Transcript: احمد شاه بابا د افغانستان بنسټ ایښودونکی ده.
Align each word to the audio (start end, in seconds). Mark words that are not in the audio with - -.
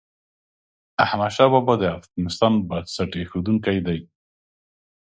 احمد 1.05 1.31
شاه 1.35 1.49
بابا 1.53 1.73
د 1.79 1.83
افغانستان 1.99 2.53
بنسټ 2.67 3.11
ایښودونکی 3.17 3.77
ده. 3.85 3.95